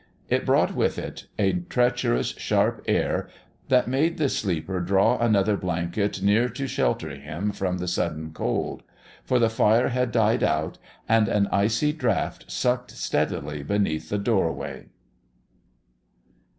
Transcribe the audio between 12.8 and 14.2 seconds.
steadily beneath the